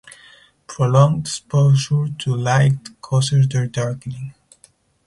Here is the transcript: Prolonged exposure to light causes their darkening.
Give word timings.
Prolonged 0.65 1.27
exposure 1.27 2.07
to 2.17 2.35
light 2.35 2.99
causes 3.01 3.47
their 3.47 3.67
darkening. 3.67 4.33